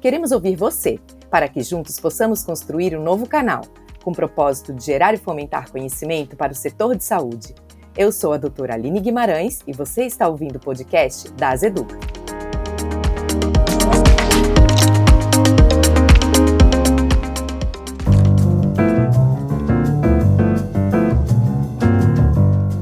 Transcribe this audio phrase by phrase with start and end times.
[0.00, 1.00] Queremos ouvir você,
[1.30, 3.62] para que juntos possamos construir um novo canal,
[4.04, 7.54] com o propósito de gerar e fomentar conhecimento para o setor de saúde.
[7.96, 11.98] Eu sou a doutora Aline Guimarães e você está ouvindo o podcast das Educa.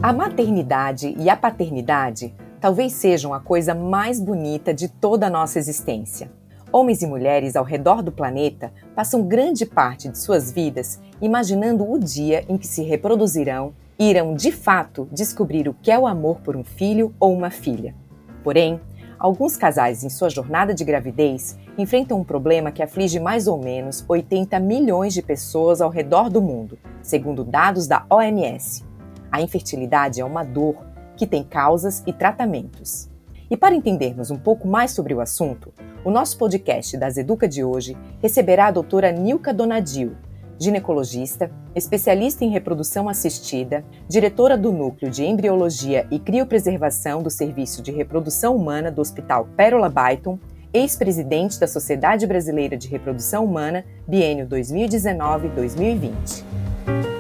[0.03, 5.59] A maternidade e a paternidade talvez sejam a coisa mais bonita de toda a nossa
[5.61, 6.31] existência.
[6.77, 11.97] Homens e mulheres ao redor do planeta passam grande parte de suas vidas imaginando o
[12.01, 16.41] dia em que se reproduzirão e irão de fato descobrir o que é o amor
[16.41, 17.95] por um filho ou uma filha.
[18.43, 18.81] Porém,
[19.21, 24.05] alguns casais em sua jornada de gravidez enfrentam um problema que aflige mais ou menos
[24.09, 28.83] 80 milhões de pessoas ao redor do mundo, segundo dados da OMS.
[29.31, 30.85] A infertilidade é uma dor
[31.17, 33.14] que tem causas e tratamentos.
[33.55, 35.73] E para entendermos um pouco mais sobre o assunto,
[36.05, 40.17] o nosso podcast das Educa de hoje receberá a doutora Nilka Donadio,
[40.59, 47.93] ginecologista, especialista em reprodução assistida, diretora do Núcleo de Embriologia e Criopreservação do Serviço de
[47.93, 50.37] Reprodução Humana do Hospital Pérola Byton,
[50.73, 57.14] ex-presidente da Sociedade Brasileira de Reprodução Humana, biênio 2019-2020.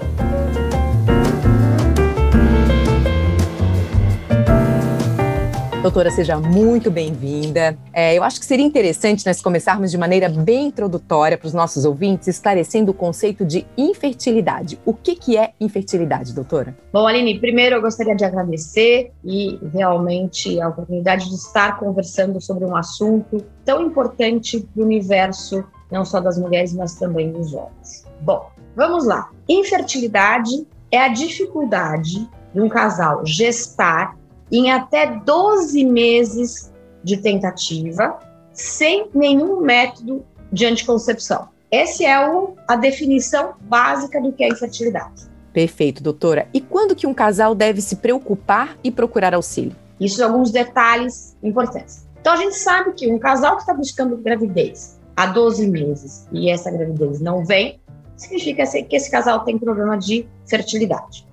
[5.84, 7.77] Doutora, seja muito bem-vinda.
[7.92, 11.84] É, eu acho que seria interessante nós começarmos de maneira bem introdutória para os nossos
[11.84, 14.80] ouvintes, esclarecendo o conceito de infertilidade.
[14.86, 16.74] O que, que é infertilidade, doutora?
[16.90, 22.64] Bom, Aline, primeiro eu gostaria de agradecer e realmente a oportunidade de estar conversando sobre
[22.64, 25.62] um assunto tão importante para o universo,
[25.92, 28.06] não só das mulheres, mas também dos homens.
[28.23, 29.28] Bom, vamos lá.
[29.46, 34.17] Infertilidade é a dificuldade de um casal gestar
[34.50, 36.72] em até 12 meses
[37.02, 38.18] de tentativa,
[38.52, 41.48] sem nenhum método de anticoncepção.
[41.70, 45.24] Essa é o, a definição básica do que é infertilidade.
[45.52, 46.48] Perfeito, doutora.
[46.52, 49.74] E quando que um casal deve se preocupar e procurar auxílio?
[50.00, 52.06] Isso são alguns detalhes importantes.
[52.20, 56.50] Então, a gente sabe que um casal que está buscando gravidez há 12 meses e
[56.50, 57.80] essa gravidez não vem,
[58.16, 61.26] significa que esse casal tem problema de fertilidade.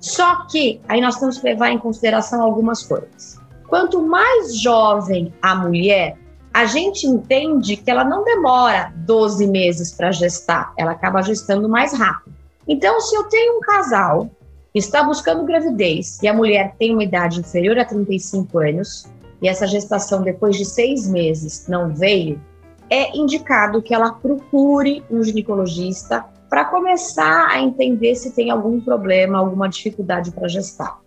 [0.00, 3.38] Só que aí nós temos que levar em consideração algumas coisas.
[3.68, 6.16] Quanto mais jovem a mulher,
[6.52, 11.92] a gente entende que ela não demora 12 meses para gestar, ela acaba gestando mais
[11.92, 12.34] rápido.
[12.66, 14.28] Então, se eu tenho um casal
[14.72, 19.06] que está buscando gravidez e a mulher tem uma idade inferior a 35 anos
[19.42, 22.40] e essa gestação depois de seis meses não veio,
[22.88, 29.38] é indicado que ela procure um ginecologista para começar a entender se tem algum problema,
[29.38, 30.98] alguma dificuldade para gestar.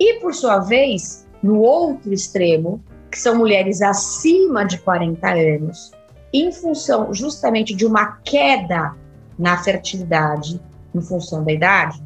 [0.00, 5.92] E, por sua vez, no outro extremo, que são mulheres acima de 40 anos,
[6.32, 8.96] em função justamente de uma queda
[9.38, 10.58] na fertilidade,
[10.94, 12.02] em função da idade,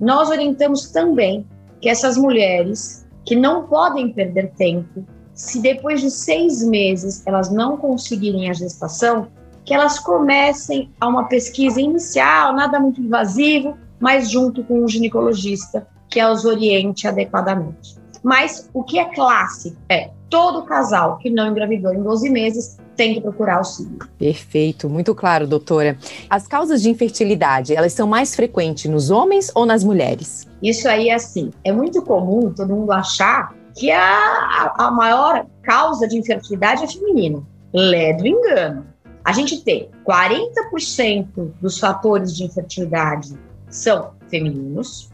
[0.00, 1.46] nós orientamos também
[1.80, 5.04] que essas mulheres que não podem perder tempo,
[5.34, 9.28] se depois de seis meses elas não conseguirem a gestação,
[9.68, 15.86] que elas comecem a uma pesquisa inicial, nada muito invasivo, mas junto com um ginecologista
[16.08, 17.98] que as oriente adequadamente.
[18.22, 23.12] Mas o que é clássico é todo casal que não engravidou em 12 meses tem
[23.12, 23.98] que procurar auxílio.
[24.18, 25.98] Perfeito, muito claro, doutora.
[26.30, 30.48] As causas de infertilidade, elas são mais frequentes nos homens ou nas mulheres?
[30.62, 36.08] Isso aí é assim, é muito comum todo mundo achar que a, a maior causa
[36.08, 37.42] de infertilidade é feminina.
[37.72, 38.86] Ledo engano.
[39.28, 43.38] A gente tem 40% dos fatores de infertilidade
[43.68, 45.10] são femininos,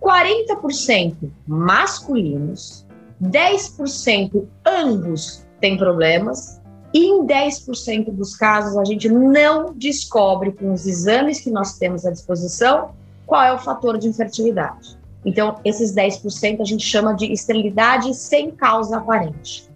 [0.00, 1.14] 40%
[1.46, 2.86] masculinos,
[3.22, 6.58] 10% ambos têm problemas
[6.94, 12.06] e em 10% dos casos a gente não descobre com os exames que nós temos
[12.06, 12.92] à disposição
[13.26, 14.98] qual é o fator de infertilidade.
[15.26, 19.67] Então, esses 10% a gente chama de esterilidade sem causa aparente.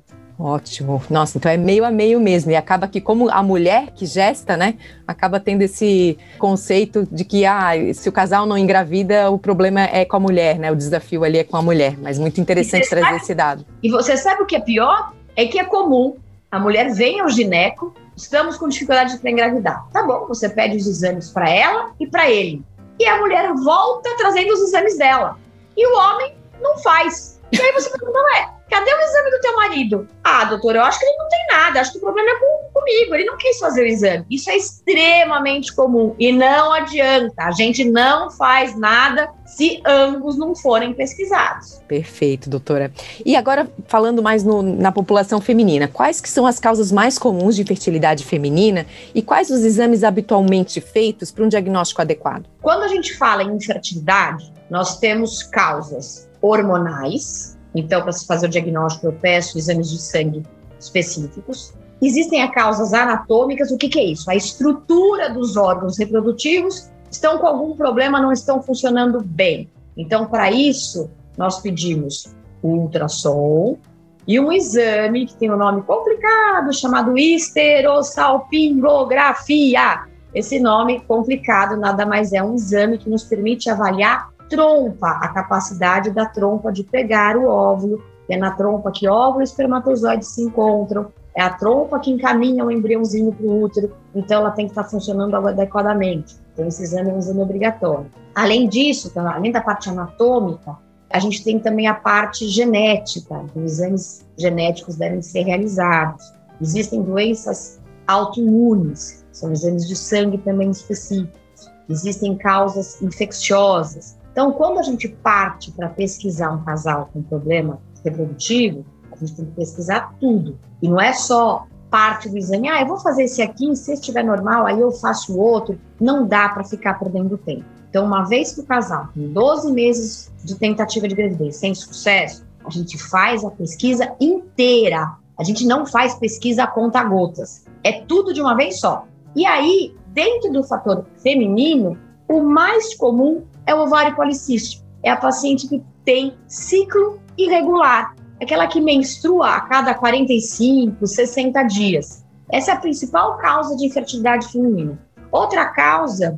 [0.42, 1.02] Ótimo.
[1.08, 2.50] Nossa, então é meio a meio mesmo.
[2.50, 4.74] E acaba que, como a mulher que gesta, né,
[5.06, 10.04] acaba tendo esse conceito de que ah, se o casal não engravida, o problema é
[10.04, 10.72] com a mulher, né?
[10.72, 11.96] O desafio ali é com a mulher.
[11.98, 13.64] Mas muito interessante trazer sabe, esse dado.
[13.82, 15.12] E você sabe o que é pior?
[15.36, 16.16] É que é comum
[16.50, 19.86] a mulher vem ao gineco estamos com dificuldade para engravidar.
[19.90, 22.62] Tá bom, você pede os exames para ela e para ele.
[22.98, 25.38] E a mulher volta trazendo os exames dela.
[25.76, 27.40] E o homem não faz.
[27.50, 30.08] E aí você pergunta, ué, Cadê o exame do teu marido?
[30.24, 32.70] Ah, doutor, eu acho que ele não tem nada, acho que o problema é com,
[32.72, 34.24] comigo, ele não quis fazer o exame.
[34.30, 40.56] Isso é extremamente comum e não adianta, a gente não faz nada se ambos não
[40.56, 41.82] forem pesquisados.
[41.86, 42.90] Perfeito, doutora.
[43.26, 47.54] E agora, falando mais no, na população feminina, quais que são as causas mais comuns
[47.54, 52.46] de infertilidade feminina e quais os exames habitualmente feitos para um diagnóstico adequado?
[52.62, 58.50] Quando a gente fala em infertilidade, nós temos causas hormonais, então, para se fazer o
[58.50, 60.42] diagnóstico, eu peço exames de sangue
[60.78, 61.74] específicos.
[62.00, 63.70] Existem as causas anatômicas.
[63.70, 64.30] O que, que é isso?
[64.30, 69.70] A estrutura dos órgãos reprodutivos estão com algum problema, não estão funcionando bem.
[69.96, 73.78] Então, para isso, nós pedimos ultrassom
[74.26, 80.06] e um exame que tem um nome complicado chamado esterossalpingografia.
[80.34, 86.10] Esse nome complicado nada mais é um exame que nos permite avaliar trompa, a capacidade
[86.10, 91.10] da trompa de pegar o óvulo, é na trompa que óvulo e espermatozoide se encontram,
[91.34, 94.84] é a trompa que encaminha o embriãozinho para o útero, então ela tem que estar
[94.84, 96.36] funcionando adequadamente.
[96.52, 98.10] Então, esse exame é um exame obrigatório.
[98.34, 100.76] Além disso, então, além da parte anatômica,
[101.10, 106.32] a gente tem também a parte genética, os exames genéticos devem ser realizados.
[106.60, 111.40] Existem doenças autoimunes, são exames de sangue também específicos.
[111.88, 118.84] Existem causas infecciosas, então, quando a gente parte para pesquisar um casal com problema reprodutivo,
[119.12, 120.58] a gente tem que pesquisar tudo.
[120.80, 124.24] E não é só parte do exame, ah, eu vou fazer esse aqui, se estiver
[124.24, 125.78] normal, aí eu faço o outro.
[126.00, 127.64] Não dá para ficar perdendo tempo.
[127.90, 132.46] Então, uma vez que o casal tem 12 meses de tentativa de gravidez sem sucesso,
[132.64, 135.14] a gente faz a pesquisa inteira.
[135.38, 137.66] A gente não faz pesquisa a conta gotas.
[137.84, 139.04] É tudo de uma vez só.
[139.36, 144.84] E aí, dentro do fator feminino, o mais comum é o ovário policístico.
[145.02, 152.24] É a paciente que tem ciclo irregular, aquela que menstrua a cada 45, 60 dias.
[152.50, 154.98] Essa é a principal causa de infertilidade feminina.
[155.30, 156.36] Outra causa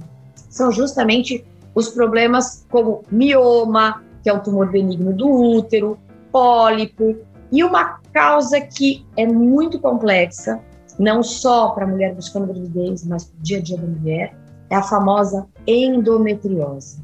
[0.48, 1.44] são justamente
[1.74, 5.98] os problemas como mioma, que é um tumor benigno do útero,
[6.30, 7.16] pólipo,
[7.50, 10.60] e uma causa que é muito complexa,
[10.98, 14.36] não só para a mulher buscando gravidez, mas para o dia a dia da mulher,
[14.70, 17.02] é a famosa endometriose.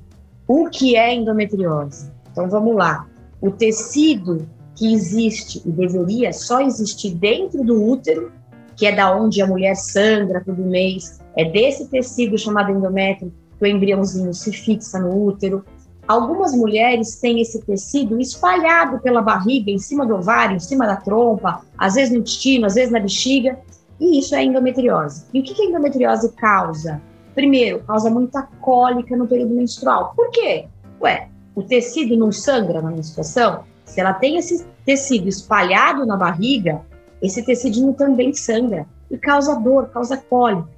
[0.52, 2.10] O que é endometriose?
[2.32, 3.06] Então vamos lá.
[3.40, 8.32] O tecido que existe e deveria só existir dentro do útero,
[8.74, 13.64] que é da onde a mulher sangra todo mês, é desse tecido chamado endométrio que
[13.64, 15.64] o embriãozinho se fixa no útero.
[16.08, 20.96] Algumas mulheres têm esse tecido espalhado pela barriga, em cima do ovário, em cima da
[20.96, 23.56] trompa, às vezes no intestino, às vezes na bexiga,
[24.00, 25.26] e isso é endometriose.
[25.32, 27.00] E o que a endometriose causa?
[27.40, 30.12] Primeiro, causa muita cólica no período menstrual.
[30.14, 30.66] Por quê?
[31.00, 33.64] Ué, o tecido não sangra na menstruação?
[33.86, 36.82] Se ela tem esse tecido espalhado na barriga,
[37.22, 40.68] esse tecidinho também sangra e causa dor, causa cólica.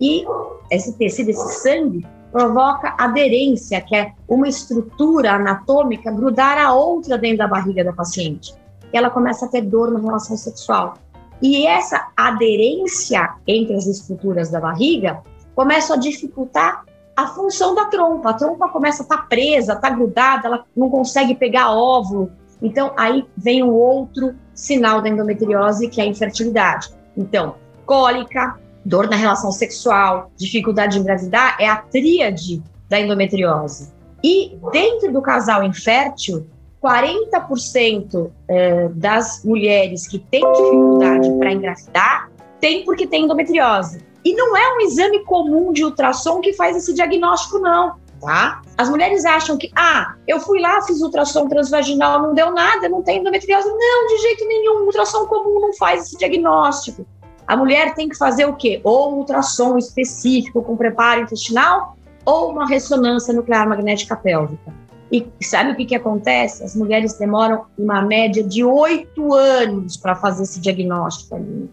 [0.00, 0.24] E
[0.68, 7.38] esse tecido, esse sangue, provoca aderência, que é uma estrutura anatômica grudar a outra dentro
[7.38, 8.52] da barriga da paciente.
[8.92, 10.94] E ela começa a ter dor na relação sexual.
[11.40, 15.22] E essa aderência entre as estruturas da barriga
[15.60, 18.30] começa a dificultar a função da trompa.
[18.30, 22.32] A trompa começa a estar tá presa, está grudada, ela não consegue pegar óvulo.
[22.62, 26.88] Então, aí vem o outro sinal da endometriose, que é a infertilidade.
[27.14, 33.92] Então, cólica, dor na relação sexual, dificuldade de engravidar, é a tríade da endometriose.
[34.24, 36.46] E dentro do casal infértil,
[36.82, 44.08] 40% eh, das mulheres que têm dificuldade para engravidar tem porque tem endometriose.
[44.24, 47.94] E não é um exame comum de ultrassom que faz esse diagnóstico, não.
[48.20, 48.60] Tá?
[48.76, 53.02] As mulheres acham que, ah, eu fui lá, fiz ultrassom transvaginal, não deu nada, não
[53.02, 53.68] tem endometriose.
[53.68, 57.06] Não, de jeito nenhum, ultrassom comum não faz esse diagnóstico.
[57.46, 58.80] A mulher tem que fazer o quê?
[58.84, 64.72] Ou um ultrassom específico com preparo intestinal, ou uma ressonância nuclear magnética pélvica.
[65.10, 66.62] E sabe o que, que acontece?
[66.62, 71.68] As mulheres demoram uma média de oito anos para fazer esse diagnóstico ali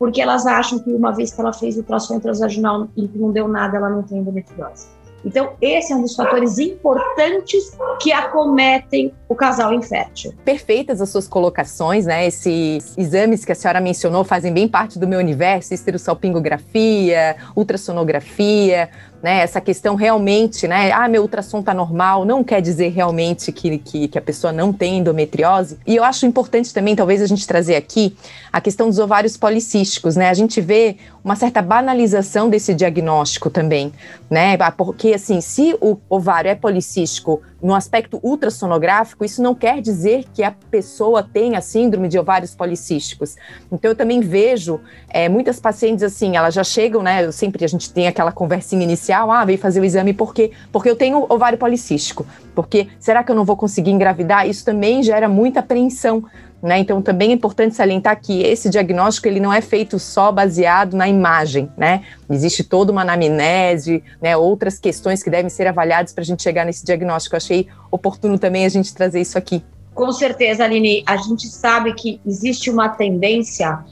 [0.00, 3.30] porque elas acham que uma vez que ela fez o ultrassom transvaginal e que não
[3.30, 4.86] deu nada, ela não tem endometriose.
[5.24, 10.34] Então, esse é um dos fatores importantes que acometem o casal infértil.
[10.44, 12.26] Perfeitas as suas colocações, né?
[12.26, 18.90] Esses exames que a senhora mencionou fazem bem parte do meu universo: esterossalpingografia, ultrassonografia,
[19.22, 19.40] né?
[19.40, 20.90] Essa questão realmente, né?
[20.92, 24.72] Ah, meu ultrassom tá normal, não quer dizer realmente que, que, que, a pessoa não
[24.72, 25.78] tem endometriose.
[25.86, 28.16] E eu acho importante também, talvez, a gente trazer aqui
[28.52, 30.28] a questão dos ovários policísticos, né?
[30.28, 33.92] A gente vê uma certa banalização desse diagnóstico também,
[34.28, 34.56] né?
[34.58, 34.72] Ah,
[35.10, 40.40] porque, assim, se o ovário é policístico no aspecto ultrassonográfico, isso não quer dizer que
[40.40, 43.34] a pessoa tenha síndrome de ovários policísticos.
[43.72, 47.24] Então, eu também vejo é, muitas pacientes assim, elas já chegam, né?
[47.24, 50.52] Eu sempre a gente tem aquela conversinha inicial, ah, veio fazer o exame por quê?
[50.70, 52.24] Porque eu tenho ovário policístico.
[52.54, 54.48] Porque será que eu não vou conseguir engravidar?
[54.48, 56.24] Isso também gera muita apreensão
[56.62, 56.78] né?
[56.78, 61.08] Então, também é importante salientar que esse diagnóstico ele não é feito só baseado na
[61.08, 61.70] imagem.
[61.76, 62.02] Né?
[62.28, 64.36] Existe toda uma anamnese, né?
[64.36, 67.34] outras questões que devem ser avaliadas para a gente chegar nesse diagnóstico.
[67.34, 69.64] Eu achei oportuno também a gente trazer isso aqui.
[69.94, 71.02] Com certeza, Aline.
[71.06, 73.84] A gente sabe que existe uma tendência,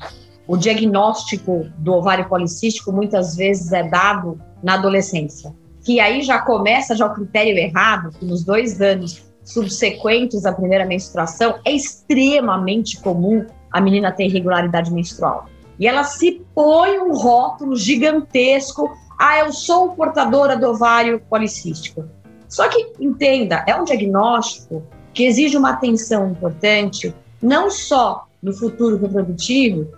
[0.47, 5.55] o diagnóstico do ovário policístico muitas vezes é dado na adolescência.
[5.85, 10.85] Que aí já começa já o critério errado, que nos dois anos subsequentes à primeira
[10.85, 15.47] menstruação, é extremamente comum a menina ter irregularidade menstrual.
[15.79, 22.05] E ela se põe um rótulo gigantesco: ah, eu sou portadora do ovário policístico.
[22.49, 28.99] Só que, entenda, é um diagnóstico que exige uma atenção importante, não só no futuro
[28.99, 29.89] reprodutivo,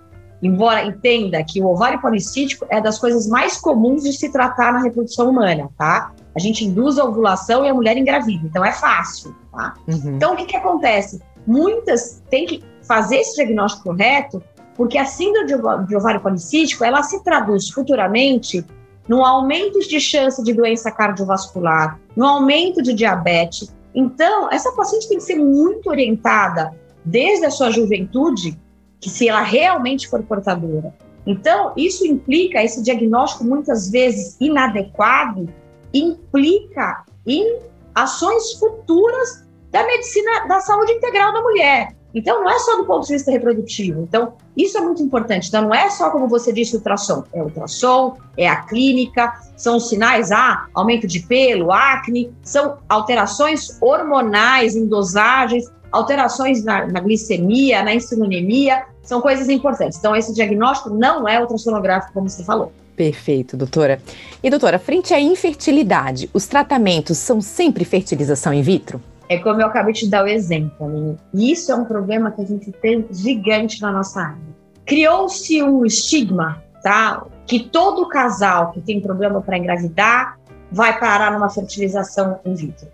[0.43, 4.83] embora entenda que o ovário policístico é das coisas mais comuns de se tratar na
[4.83, 6.13] reprodução humana, tá?
[6.35, 9.75] A gente induz a ovulação e a mulher engravida, então é fácil, tá?
[9.89, 10.17] Uhum.
[10.17, 11.21] Então o que, que acontece?
[11.47, 14.43] Muitas têm que fazer esse diagnóstico correto,
[14.75, 18.65] porque a síndrome de ovário policístico ela se traduz futuramente
[19.09, 23.75] no aumento de chance de doença cardiovascular, no aumento de diabetes.
[23.93, 26.73] Então, essa paciente tem que ser muito orientada
[27.05, 28.57] desde a sua juventude
[29.01, 30.95] que se ela realmente for portadora.
[31.27, 35.49] Então, isso implica, esse diagnóstico muitas vezes inadequado,
[35.93, 37.59] implica em
[37.95, 41.95] ações futuras da medicina da saúde integral da mulher.
[42.13, 44.03] Então, não é só do ponto de vista reprodutivo.
[44.03, 45.49] Então, isso é muito importante.
[45.49, 47.23] Então, não é só, como você disse, ultrassom.
[47.33, 54.75] É ultrassom, é a clínica, são sinais, ah, aumento de pelo, acne, são alterações hormonais
[54.75, 59.99] em dosagens, alterações na, na glicemia, na insulinemia, são coisas importantes.
[59.99, 62.73] Então, esse diagnóstico não é ultrassonográfico, como você falou.
[62.97, 64.01] Perfeito, doutora.
[64.43, 69.01] E doutora, frente à infertilidade, os tratamentos são sempre fertilização in vitro?
[69.29, 71.17] É como eu acabei de dar o exemplo, né?
[71.33, 74.39] E isso é um problema que a gente tem gigante na nossa área.
[74.85, 77.25] Criou-se um estigma, tá?
[77.47, 80.39] Que todo casal que tem problema para engravidar
[80.71, 82.89] vai parar numa fertilização in vitro.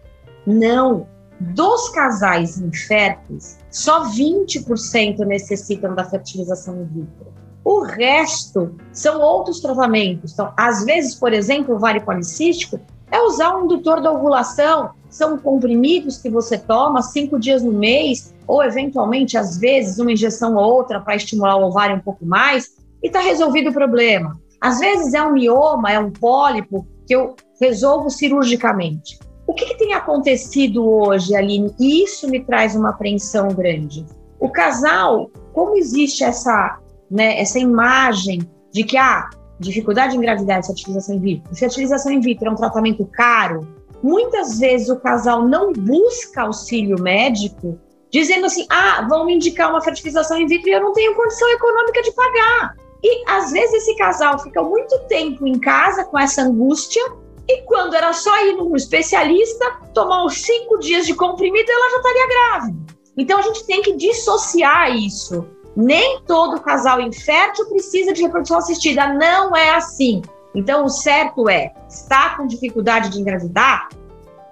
[0.46, 1.06] Não,
[1.40, 7.26] dos casais inférteis, só 20% necessitam da fertilização in vitro.
[7.64, 10.32] O resto são outros tratamentos.
[10.32, 14.90] Então, às vezes, por exemplo, o ovário policístico é usar um indutor da ovulação.
[15.10, 20.54] São comprimidos que você toma cinco dias no mês, ou eventualmente, às vezes, uma injeção
[20.54, 22.68] ou outra para estimular o ovário um pouco mais,
[23.02, 24.38] e está resolvido o problema.
[24.60, 29.18] Às vezes é um mioma, é um pólipo que eu resolvo cirurgicamente.
[29.46, 31.74] O que, que tem acontecido hoje, Aline?
[31.78, 34.04] E isso me traz uma apreensão grande.
[34.40, 36.78] O casal, como existe essa,
[37.10, 38.40] né, essa imagem
[38.72, 42.50] de que a ah, dificuldade de engravidar essa fertilização in vitro, fertilização in vitro é
[42.50, 43.66] um tratamento caro,
[44.02, 47.78] muitas vezes o casal não busca auxílio médico,
[48.10, 51.48] dizendo assim: ah, vão me indicar uma fertilização in vitro e eu não tenho condição
[51.50, 52.76] econômica de pagar.
[53.02, 57.02] E às vezes esse casal fica muito tempo em casa com essa angústia
[57.48, 61.96] e quando era só ir num especialista, tomar uns cinco dias de comprimido, ela já
[61.96, 62.96] estaria grávida.
[63.16, 65.46] Então a gente tem que dissociar isso.
[65.76, 70.22] Nem todo casal infértil precisa de reprodução assistida, não é assim.
[70.54, 73.88] Então o certo é, está com dificuldade de engravidar,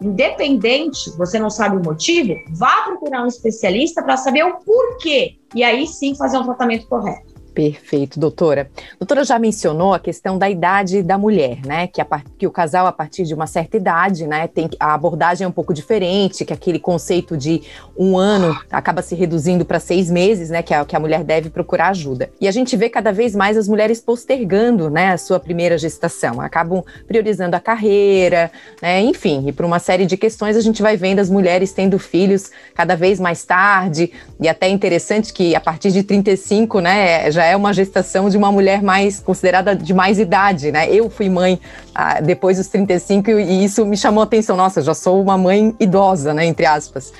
[0.00, 5.64] independente, você não sabe o motivo, vá procurar um especialista para saber o porquê e
[5.64, 7.33] aí sim fazer um tratamento correto.
[7.54, 8.68] Perfeito, doutora.
[8.98, 11.86] Doutora já mencionou a questão da idade da mulher, né?
[11.86, 12.06] Que, a,
[12.36, 15.52] que o casal, a partir de uma certa idade, né, tem a abordagem é um
[15.52, 17.62] pouco diferente, que aquele conceito de
[17.96, 20.62] um ano acaba se reduzindo para seis meses, né?
[20.62, 22.28] Que a, que a mulher deve procurar ajuda.
[22.40, 26.40] E a gente vê cada vez mais as mulheres postergando né, a sua primeira gestação,
[26.40, 28.50] acabam priorizando a carreira,
[28.82, 29.00] né?
[29.00, 32.50] Enfim, e por uma série de questões a gente vai vendo as mulheres tendo filhos
[32.74, 37.43] cada vez mais tarde, e até é interessante que a partir de 35, né, já
[37.44, 40.90] é uma gestação de uma mulher mais considerada de mais idade, né?
[40.90, 41.60] Eu fui mãe
[41.94, 44.56] ah, depois dos 35 e isso me chamou a atenção.
[44.56, 46.44] Nossa, já sou uma mãe idosa, né?
[46.44, 47.12] Entre aspas.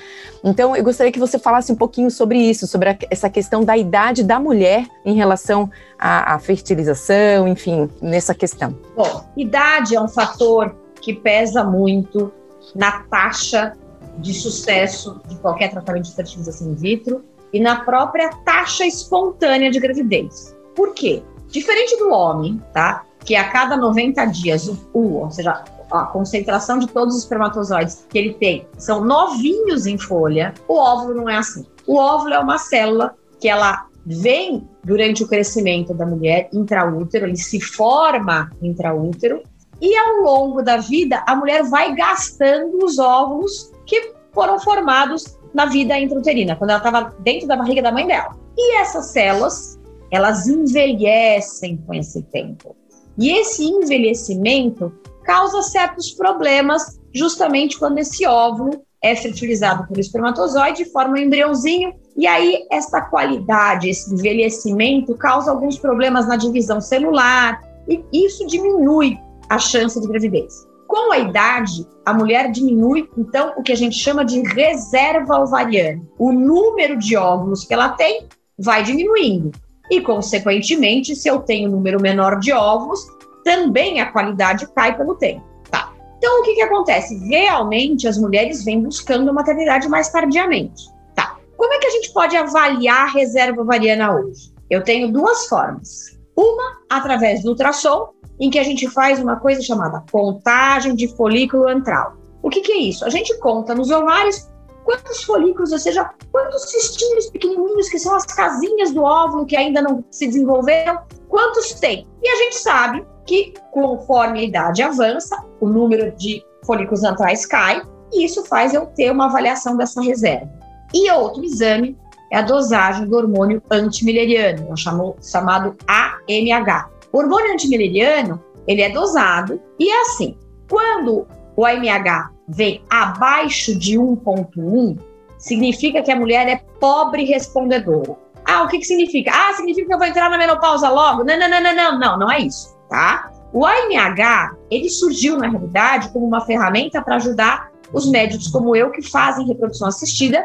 [0.43, 3.79] Então, eu gostaria que você falasse um pouquinho sobre isso, sobre a, essa questão da
[3.79, 8.77] idade da mulher em relação à, à fertilização, enfim, nessa questão.
[8.95, 12.31] Bom, idade é um fator que pesa muito
[12.75, 13.73] na taxa
[14.19, 19.79] de sucesso de qualquer tratamento de fertilização in vitro e na própria taxa espontânea de
[19.79, 20.55] gravidez.
[20.75, 21.23] Por quê?
[21.49, 23.05] Diferente do homem, tá?
[23.25, 28.05] Que a cada 90 dias, o, o ou seja, a concentração de todos os espermatozoides
[28.11, 31.65] que ele tem são novinhos em folha, o óvulo não é assim.
[31.87, 37.37] O óvulo é uma célula que ela vem durante o crescimento da mulher intraútero, ele
[37.37, 39.43] se forma intraútero,
[39.81, 45.67] e ao longo da vida a mulher vai gastando os óvulos que foram formados na
[45.67, 48.37] vida intrauterina, quando ela estava dentro da barriga da mãe dela.
[48.57, 49.79] E essas células,
[50.11, 52.77] elas envelhecem com esse tempo.
[53.17, 61.15] E esse envelhecimento causa certos problemas justamente quando esse óvulo é fertilizado por espermatozoide, forma
[61.15, 68.03] um embriãozinho, e aí essa qualidade, esse envelhecimento causa alguns problemas na divisão celular, e
[68.13, 70.67] isso diminui a chance de gravidez.
[70.95, 76.01] Com a idade, a mulher diminui, então, o que a gente chama de reserva ovariana.
[76.17, 79.51] O número de óvulos que ela tem vai diminuindo.
[79.91, 83.01] E, consequentemente, se eu tenho um número menor de óvulos,
[83.43, 85.43] também a qualidade cai pelo tempo.
[85.69, 85.93] Tá.
[86.17, 87.19] Então, o que, que acontece?
[87.27, 90.85] Realmente, as mulheres vêm buscando a maternidade mais tardiamente.
[91.13, 91.37] Tá.
[91.57, 94.55] Como é que a gente pode avaliar a reserva ovariana hoje?
[94.71, 96.14] Eu tenho duas formas.
[96.37, 101.69] Uma, através do ultrassom, em que a gente faz uma coisa chamada contagem de folículo
[101.69, 102.17] antral.
[102.43, 103.05] O que, que é isso?
[103.05, 104.49] A gente conta nos ovários
[104.85, 109.81] quantos folículos, ou seja, quantos cistinhos pequenininhos, que são as casinhas do óvulo que ainda
[109.81, 112.07] não se desenvolveram, quantos tem.
[112.23, 117.83] E a gente sabe que, conforme a idade avança, o número de folículos antrais cai,
[118.13, 120.49] e isso faz eu ter uma avaliação dessa reserva.
[120.93, 121.99] E outro exame
[122.31, 126.91] é a dosagem do hormônio antimileriano, é chamado AMH.
[127.13, 130.37] O hormônio antimileriano, ele é dosado, e é assim,
[130.69, 131.27] quando
[131.57, 134.99] o AMH vem abaixo de 1.1,
[135.39, 138.17] significa que a mulher é pobre respondedora.
[138.45, 139.31] Ah, o que, que significa?
[139.33, 141.25] Ah, significa que eu vou entrar na menopausa logo?
[141.25, 143.33] Não, não, não, não, não, não, não é isso tá?
[143.53, 148.91] O AMH, ele surgiu, na realidade, como uma ferramenta para ajudar os médicos como eu
[148.91, 150.45] que fazem reprodução assistida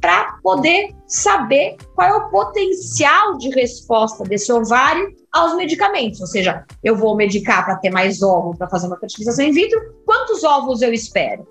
[0.00, 6.20] para poder saber qual é o potencial de resposta desse ovário aos medicamentos.
[6.20, 9.78] Ou seja, eu vou medicar para ter mais óvulos para fazer uma fertilização in vitro,
[10.06, 11.46] quantos óvulos eu espero?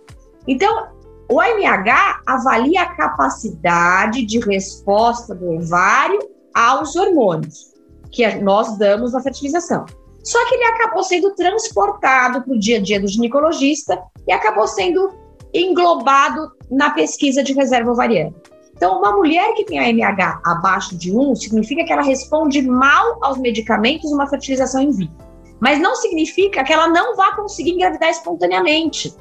[0.47, 0.87] Então,
[1.31, 6.19] o AMH avalia a capacidade de resposta do ovário
[6.53, 7.69] aos hormônios
[8.11, 9.85] que nós damos na fertilização.
[10.23, 14.67] Só que ele acabou sendo transportado para o dia a dia do ginecologista e acabou
[14.67, 15.11] sendo
[15.53, 18.33] englobado na pesquisa de reserva ovariana.
[18.75, 23.17] Então, uma mulher que tem a MH abaixo de 1 significa que ela responde mal
[23.21, 25.17] aos medicamentos uma fertilização in vitro.
[25.59, 29.13] Mas não significa que ela não vá conseguir engravidar espontaneamente.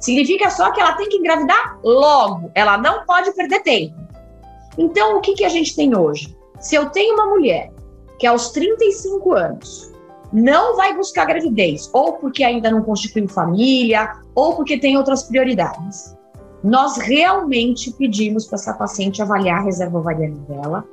[0.00, 3.94] Significa só que ela tem que engravidar logo, ela não pode perder tempo.
[4.76, 6.36] Então, o que, que a gente tem hoje?
[6.58, 7.72] Se eu tenho uma mulher
[8.18, 9.93] que aos 35 anos
[10.34, 16.16] não vai buscar gravidez, ou porque ainda não constituiu família, ou porque tem outras prioridades.
[16.62, 20.84] Nós realmente pedimos para essa paciente avaliar a reserva ovariana dela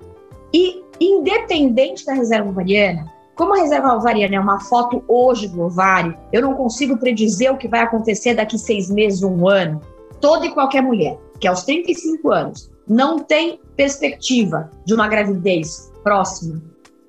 [0.54, 6.16] e, independente da reserva ovariana, como a reserva ovariana é uma foto hoje do ovário,
[6.32, 9.82] eu não consigo predizer o que vai acontecer daqui seis meses um ano.
[10.20, 16.62] Toda e qualquer mulher que aos 35 anos não tem perspectiva de uma gravidez próxima,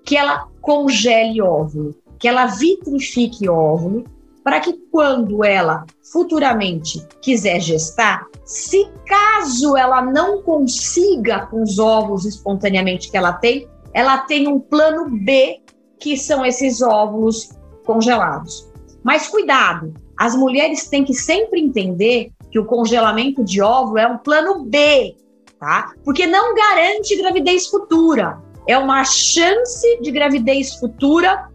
[0.02, 4.04] que ela congele óvulo, que ela vitrifique óvulo,
[4.44, 12.24] para que quando ela futuramente quiser gestar, se caso ela não consiga com os óvulos
[12.24, 15.60] espontaneamente que ela tem, ela tem um plano B,
[15.98, 17.50] que são esses óvulos
[17.84, 18.70] congelados.
[19.02, 24.18] Mas cuidado, as mulheres têm que sempre entender que o congelamento de óvulo é um
[24.18, 25.16] plano B,
[25.58, 25.92] tá?
[26.04, 28.38] Porque não garante gravidez futura.
[28.68, 31.50] É uma chance de gravidez futura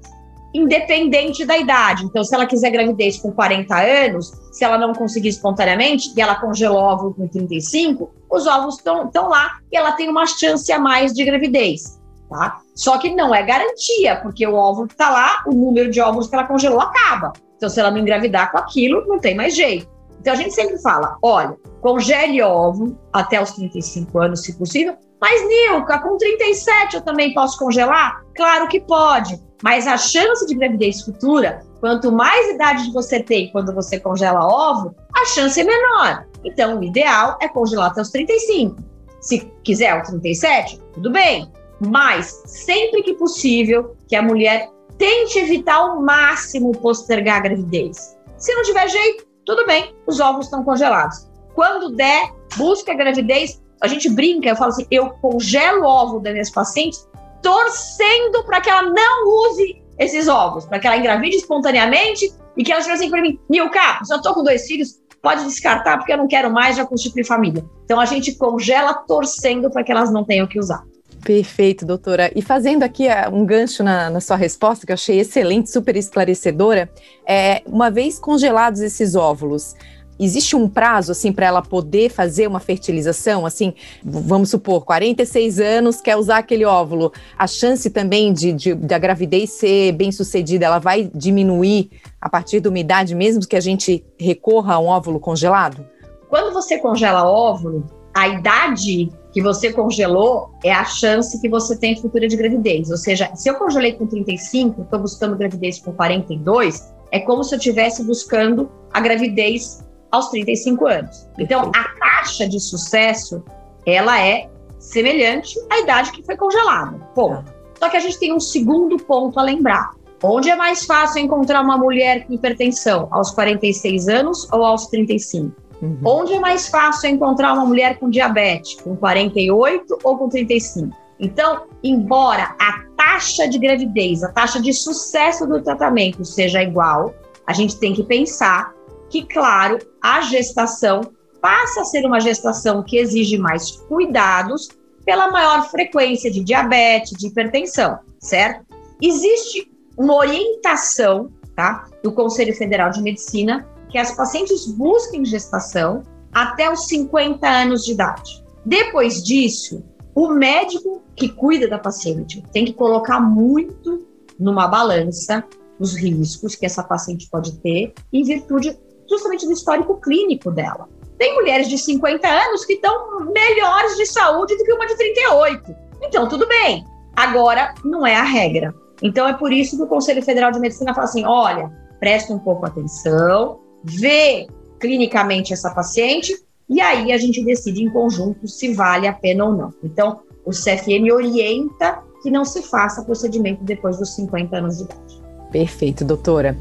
[0.57, 2.03] independente da idade.
[2.05, 6.35] Então, se ela quiser gravidez com 40 anos, se ela não conseguir espontaneamente, e ela
[6.35, 11.13] congelou óvulo com 35, os óvulos estão lá e ela tem uma chance a mais
[11.13, 11.97] de gravidez.
[12.29, 12.59] Tá?
[12.75, 16.27] Só que não é garantia, porque o óvulo que está lá, o número de óvulos
[16.27, 17.33] que ela congelou acaba.
[17.55, 19.87] Então, se ela não engravidar com aquilo, não tem mais jeito.
[20.19, 25.47] Então, a gente sempre fala: olha, congele óvulo até os 35 anos, se possível, Mas,
[25.47, 28.23] Nilka, com 37 eu também posso congelar?
[28.35, 29.41] Claro que pode.
[29.63, 34.95] Mas a chance de gravidez futura, quanto mais idade você tem quando você congela ovo,
[35.15, 36.27] a chance é menor.
[36.43, 38.77] Então, o ideal é congelar até os 35.
[39.19, 41.51] Se quiser o 37, tudo bem.
[41.79, 48.17] Mas, sempre que possível, que a mulher tente evitar ao máximo postergar a gravidez.
[48.37, 51.27] Se não tiver jeito, tudo bem, os ovos estão congelados.
[51.53, 53.61] Quando der, busca a gravidez.
[53.81, 57.07] A gente brinca, eu falo assim, eu congelo o ovo das minhas pacientes
[57.41, 62.71] torcendo para que ela não use esses ovos, para que ela engravide espontaneamente e que
[62.71, 66.17] ela diga assim para mim, Nilka, já estou com dois filhos, pode descartar porque eu
[66.17, 67.63] não quero mais, já constitui família.
[67.85, 70.83] Então a gente congela torcendo para que elas não tenham que usar.
[71.23, 72.31] Perfeito, doutora.
[72.35, 75.95] E fazendo aqui uh, um gancho na, na, sua resposta, que eu achei excelente, super
[75.95, 76.89] esclarecedora,
[77.25, 79.73] é, uma vez congelados esses óvulos,
[80.19, 83.45] existe um prazo assim para ela poder fazer uma fertilização?
[83.45, 88.93] Assim, vamos supor, 46 anos, quer usar aquele óvulo, a chance também de, de, de
[88.93, 93.61] a gravidez ser bem sucedida, ela vai diminuir a partir da umidade, mesmo que a
[93.61, 95.85] gente recorra a um óvulo congelado?
[96.29, 101.95] Quando você congela óvulo, a idade que você congelou é a chance que você tem
[101.95, 102.89] futura de gravidez.
[102.89, 107.53] Ou seja, se eu congelei com 35, estou buscando gravidez com 42, é como se
[107.53, 111.27] eu estivesse buscando a gravidez aos 35 anos.
[111.37, 113.43] Então, a taxa de sucesso,
[113.85, 116.97] ela é semelhante à idade que foi congelada.
[117.13, 117.43] Ponto.
[117.43, 117.57] Tá.
[117.79, 119.91] Só que a gente tem um segundo ponto a lembrar.
[120.23, 123.07] Onde é mais fácil encontrar uma mulher com hipertensão?
[123.11, 125.55] Aos 46 anos ou aos 35?
[125.79, 125.99] Uhum.
[126.03, 128.81] Onde é mais fácil encontrar uma mulher com diabetes?
[128.81, 130.95] Com 48 ou com 35?
[131.19, 137.13] Então, embora a taxa de gravidez, a taxa de sucesso do tratamento seja igual,
[137.45, 138.73] a gente tem que pensar
[139.09, 141.01] que, claro, a gestação
[141.41, 144.69] passa a ser uma gestação que exige mais cuidados
[145.05, 148.65] pela maior frequência de diabetes, de hipertensão, certo?
[149.01, 156.71] Existe uma orientação, tá, do Conselho Federal de Medicina que as pacientes busquem gestação até
[156.71, 158.43] os 50 anos de idade.
[158.65, 164.05] Depois disso, o médico que cuida da paciente tem que colocar muito
[164.37, 165.43] numa balança
[165.79, 168.77] os riscos que essa paciente pode ter em virtude
[169.09, 170.87] justamente do histórico clínico dela.
[171.17, 175.75] Tem mulheres de 50 anos que estão melhores de saúde do que uma de 38.
[176.01, 176.85] Então, tudo bem.
[177.15, 178.73] Agora, não é a regra.
[179.01, 182.39] Então, é por isso que o Conselho Federal de Medicina fala assim: olha, presta um
[182.39, 184.47] pouco atenção, vê
[184.79, 186.35] clinicamente essa paciente
[186.69, 189.73] e aí a gente decide em conjunto se vale a pena ou não.
[189.83, 195.21] Então, o CFM orienta que não se faça procedimento depois dos 50 anos de idade.
[195.51, 196.57] Perfeito, doutora.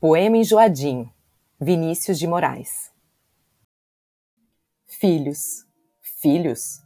[0.00, 1.12] Poema enjoadinho,
[1.60, 2.92] Vinícius de Moraes.
[4.86, 5.66] Filhos,
[6.22, 6.80] filhos,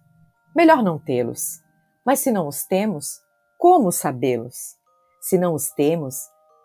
[0.56, 1.60] melhor não tê-los,
[2.06, 3.20] mas se não os temos,
[3.58, 4.78] como sabê-los?
[5.20, 6.16] Se não os temos,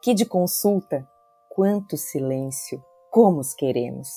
[0.01, 1.05] que de consulta,
[1.53, 2.81] quanto silêncio,
[3.11, 4.07] como os queremos?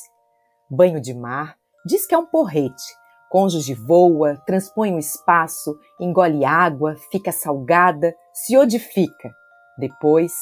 [0.70, 2.94] Banho de mar, diz que é um porrete,
[3.28, 9.34] cônjuge voa, transpõe o espaço, engole água, fica salgada, se odifica.
[9.76, 10.32] Depois,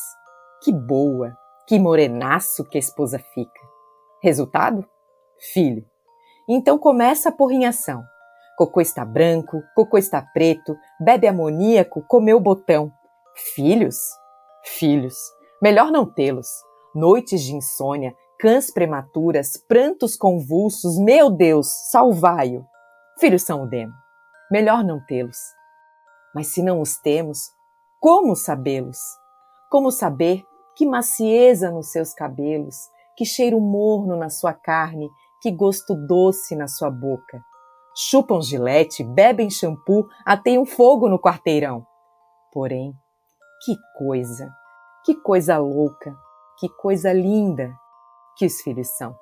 [0.63, 1.35] que boa,
[1.69, 3.61] que morenaço que a esposa fica.
[4.23, 4.89] Resultado?
[5.53, 5.85] Filho.
[6.49, 8.03] Então começa a porrinhação.
[8.57, 12.91] Cocô está branco, cocô está preto, bebe amoníaco, comeu botão.
[13.55, 13.99] Filhos?
[14.65, 15.15] Filhos.
[15.63, 16.49] Melhor não tê-los.
[16.95, 22.65] Noites de insônia, cãs prematuras, prantos convulsos, meu Deus, salvai-o.
[23.21, 23.93] Filhos são o demo.
[24.51, 25.37] Melhor não tê-los.
[26.35, 27.39] Mas se não os temos,
[28.01, 28.99] como sabê-los?
[29.71, 30.43] Como saber
[30.79, 35.11] que macieza nos seus cabelos, que cheiro morno na sua carne,
[35.43, 37.43] que gosto doce na sua boca.
[37.97, 41.85] Chupam gilete, bebem shampoo, ateiam fogo no quarteirão.
[42.53, 42.95] Porém,
[43.65, 44.49] que coisa,
[45.05, 46.17] que coisa louca,
[46.61, 47.75] que coisa linda
[48.37, 49.17] que os filhos são.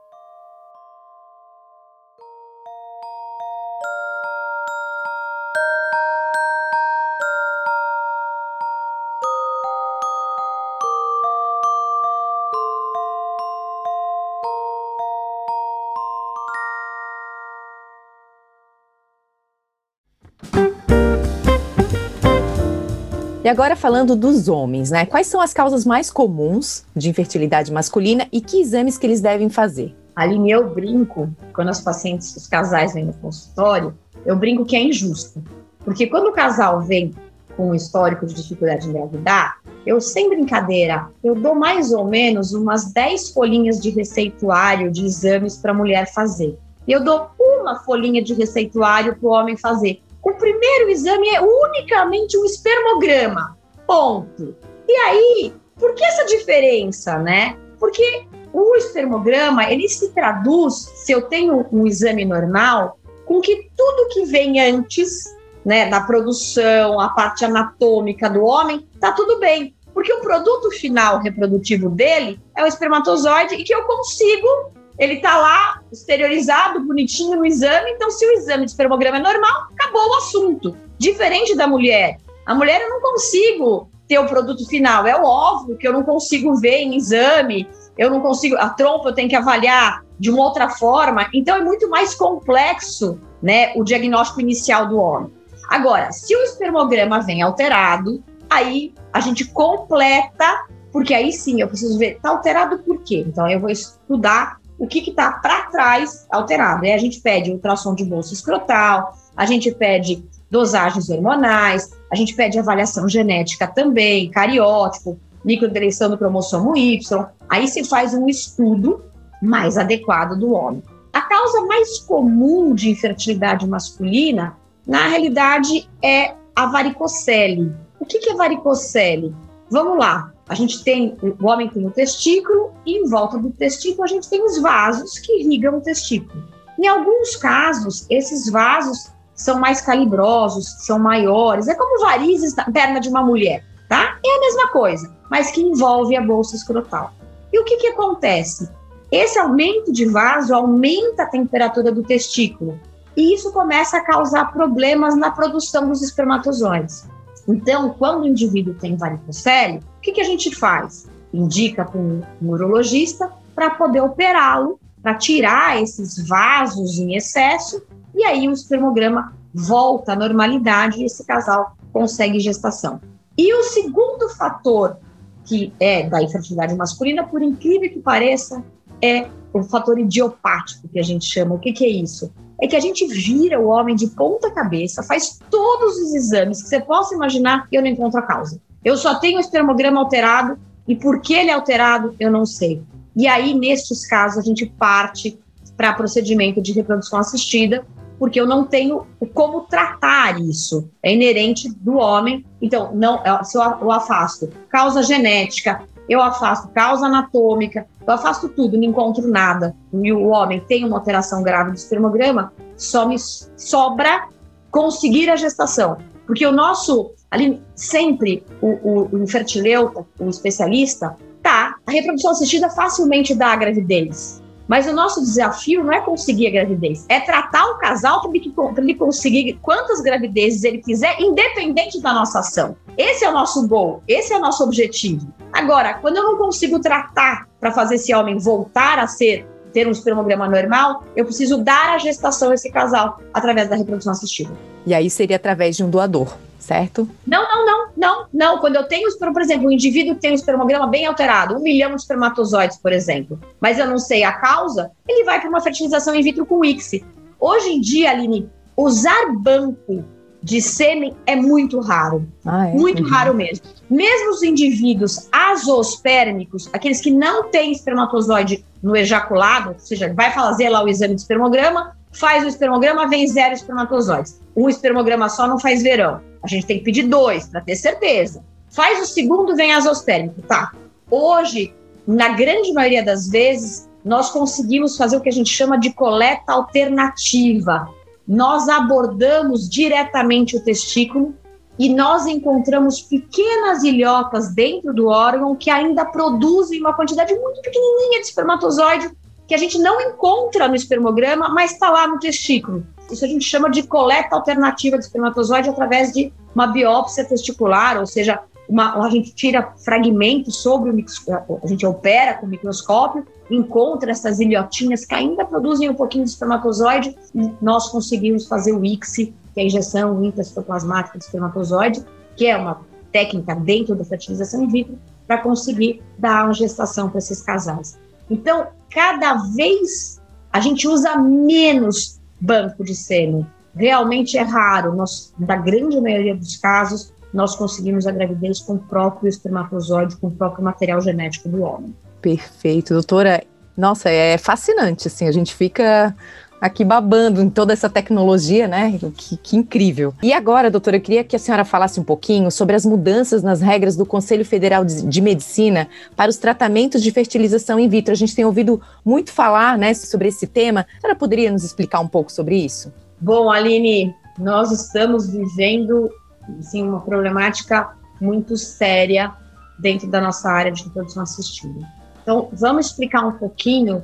[23.46, 25.06] E agora falando dos homens, né?
[25.06, 29.48] Quais são as causas mais comuns de infertilidade masculina e que exames que eles devem
[29.48, 29.94] fazer?
[30.16, 34.82] Aline, eu brinco, quando as pacientes, os casais vêm no consultório, eu brinco que é
[34.82, 35.44] injusto.
[35.84, 37.14] Porque quando o casal vem
[37.56, 42.52] com um histórico de dificuldade de engravidar, eu, sem brincadeira, eu dou mais ou menos
[42.52, 46.58] umas 10 folhinhas de receituário de exames para a mulher fazer.
[46.84, 50.02] E eu dou uma folhinha de receituário para o homem fazer.
[50.26, 53.56] O primeiro exame é unicamente um espermograma.
[53.86, 54.56] Ponto.
[54.88, 57.56] E aí, por que essa diferença, né?
[57.78, 64.08] Porque o espermograma, ele se traduz, se eu tenho um exame normal, com que tudo
[64.08, 65.32] que vem antes,
[65.64, 69.76] né, da produção, a parte anatômica do homem, tá tudo bem.
[69.94, 75.36] Porque o produto final reprodutivo dele é o espermatozoide e que eu consigo, ele tá
[75.36, 80.16] lá exteriorizado, bonitinho no exame, então se o exame de espermograma é normal, acabou o
[80.16, 80.76] assunto.
[80.98, 82.18] Diferente da mulher.
[82.46, 86.02] A mulher eu não consigo ter o produto final, é o óvulo que eu não
[86.02, 90.44] consigo ver em exame, eu não consigo, a trompa eu tenho que avaliar de uma
[90.44, 95.32] outra forma, então é muito mais complexo, né, o diagnóstico inicial do homem.
[95.68, 101.98] Agora, se o espermograma vem alterado, aí a gente completa, porque aí sim eu preciso
[101.98, 103.24] ver, tá alterado por quê?
[103.26, 106.84] Então eu vou estudar o que está para trás alterado.
[106.84, 112.58] A gente pede ultrassom de bolsa escrotal, a gente pede dosagens hormonais, a gente pede
[112.58, 117.26] avaliação genética também, cariótipo, microdeleção do cromossomo Y.
[117.48, 119.04] Aí se faz um estudo
[119.42, 120.82] mais adequado do homem.
[121.12, 127.74] A causa mais comum de infertilidade masculina, na realidade, é a varicocele.
[127.98, 129.34] O que é varicocele?
[129.70, 130.32] Vamos lá.
[130.48, 134.28] A gente tem, o homem tem o testículo e em volta do testículo a gente
[134.28, 136.44] tem os vasos que irrigam o testículo.
[136.78, 141.68] Em alguns casos, esses vasos são mais calibrosos, são maiores.
[141.68, 144.18] É como varizes na perna de uma mulher, tá?
[144.24, 147.12] É a mesma coisa, mas que envolve a bolsa escrotal.
[147.52, 148.68] E o que, que acontece?
[149.10, 152.78] Esse aumento de vaso aumenta a temperatura do testículo
[153.16, 157.08] e isso começa a causar problemas na produção dos espermatozoides.
[157.48, 161.08] Então, quando o indivíduo tem varicocele, que, que a gente faz?
[161.34, 167.82] Indica para um urologista para poder operá-lo, para tirar esses vasos em excesso
[168.14, 173.00] e aí o espermograma volta à normalidade e esse casal consegue gestação.
[173.36, 174.96] E o segundo fator
[175.44, 178.64] que é da infertilidade masculina, por incrível que pareça,
[179.02, 181.54] é o fator idiopático que a gente chama.
[181.54, 182.32] O que, que é isso?
[182.60, 186.68] É que a gente vira o homem de ponta cabeça, faz todos os exames que
[186.68, 188.60] você possa imaginar e eu não encontro a causa.
[188.86, 192.80] Eu só tenho o espermograma alterado e por que ele é alterado, eu não sei.
[193.16, 195.36] E aí, nestes casos, a gente parte
[195.76, 197.84] para procedimento de reprodução assistida,
[198.16, 200.88] porque eu não tenho como tratar isso.
[201.02, 202.46] É inerente do homem.
[202.62, 208.84] Então, não, se eu afasto causa genética, eu afasto causa anatômica, eu afasto tudo, não
[208.84, 209.74] encontro nada.
[209.92, 214.28] E o homem tem uma alteração grave do espermograma, só me sobra
[214.70, 215.98] conseguir a gestação.
[216.26, 222.68] Porque o nosso, ali, sempre, o, o, o infertileuta, o especialista, tá, a reprodução assistida
[222.68, 224.42] facilmente dá a gravidez.
[224.68, 228.52] Mas o nosso desafio não é conseguir a gravidez, é tratar o casal para ele,
[228.78, 232.76] ele, conseguir quantas gravidezes ele quiser, independente da nossa ação.
[232.98, 235.32] Esse é o nosso gol, esse é o nosso objetivo.
[235.52, 239.90] Agora, quando eu não consigo tratar para fazer esse homem voltar a ser ter um
[239.90, 244.50] espermograma normal, eu preciso dar a gestação a esse casal através da reprodução assistida.
[244.86, 247.08] E aí seria através de um doador certo?
[247.24, 248.58] Não, não, não, não, não.
[248.58, 251.90] Quando eu tenho, por exemplo, um indivíduo que tem um espermograma bem alterado, um milhão
[251.90, 256.12] de espermatozoides, por exemplo, mas eu não sei a causa, ele vai para uma fertilização
[256.12, 257.04] in vitro com ICSI.
[257.38, 260.04] Hoje em dia, Aline, usar banco
[260.42, 262.26] de sêmen é muito raro.
[262.44, 262.72] Ah, é?
[262.72, 263.10] Muito uhum.
[263.10, 263.64] raro mesmo.
[263.88, 270.68] Mesmo os indivíduos azospérmicos, aqueles que não têm espermatozoide no ejaculado, ou seja, vai fazer
[270.68, 274.40] lá o exame de espermograma, faz o espermograma, vem zero espermatozoides.
[274.56, 276.20] Um espermograma só não faz verão.
[276.42, 278.42] A gente tem que pedir dois para ter certeza.
[278.70, 280.42] Faz o segundo, vem azospérmico.
[280.42, 280.72] Tá.
[281.10, 281.74] Hoje,
[282.06, 286.52] na grande maioria das vezes, nós conseguimos fazer o que a gente chama de coleta
[286.52, 287.88] alternativa.
[288.26, 291.34] Nós abordamos diretamente o testículo
[291.78, 298.20] e nós encontramos pequenas ilhotas dentro do órgão que ainda produzem uma quantidade muito pequenininha
[298.20, 299.10] de espermatozoide
[299.46, 302.84] que a gente não encontra no espermograma, mas está lá no testículo.
[303.10, 308.06] Isso a gente chama de coleta alternativa de espermatozoide através de uma biópsia testicular, ou
[308.06, 314.10] seja, uma, a gente tira fragmentos sobre o a gente opera com o microscópio, encontra
[314.10, 317.16] essas ilhotinhas que ainda produzem um pouquinho de espermatozoide
[317.60, 322.04] nós conseguimos fazer o ICSI, que é a injeção intracitoplasmática de espermatozoide,
[322.36, 322.80] que é uma
[323.12, 327.98] técnica dentro da fertilização in vitro, para conseguir dar uma gestação para esses casais.
[328.30, 330.20] Então, cada vez
[330.52, 333.46] a gente usa menos banco de sêmen.
[333.74, 338.78] Realmente é raro, nós, na grande maioria dos casos, nós conseguimos a gravidez com o
[338.78, 341.94] próprio espermatozoide, com o próprio material genético do homem.
[342.26, 343.44] Perfeito, doutora.
[343.76, 346.12] Nossa, é fascinante, assim, a gente fica
[346.60, 348.98] aqui babando em toda essa tecnologia, né?
[349.16, 350.12] Que, que, incrível.
[350.20, 353.60] E agora, doutora, eu queria que a senhora falasse um pouquinho sobre as mudanças nas
[353.60, 355.86] regras do Conselho Federal de, Medicina
[356.16, 358.10] para os tratamentos de fertilização in vitro.
[358.10, 360.84] A gente tem ouvido muito falar, né, sobre esse tema.
[360.96, 362.92] A senhora poderia nos explicar um pouco sobre isso?
[363.20, 366.10] Bom, Aline, nós estamos vivendo
[366.58, 369.32] assim, uma problemática muito séria
[369.78, 371.95] dentro da nossa área de reprodução assistida.
[372.26, 374.02] Então, vamos explicar um pouquinho.